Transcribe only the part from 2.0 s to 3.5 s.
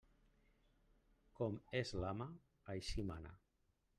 l'ama, així mana.